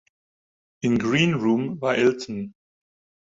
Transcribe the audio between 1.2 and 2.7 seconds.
Room war Elton.